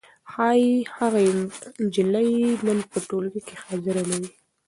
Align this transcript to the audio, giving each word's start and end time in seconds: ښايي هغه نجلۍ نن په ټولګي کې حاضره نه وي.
ښايي 0.31 0.69
هغه 0.95 1.21
نجلۍ 1.83 2.31
نن 2.65 2.79
په 2.91 2.97
ټولګي 3.07 3.41
کې 3.47 3.55
حاضره 3.63 4.01
نه 4.09 4.15
وي. 4.21 4.29